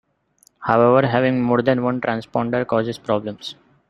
[0.61, 3.53] However, having more than one transponder causes problems.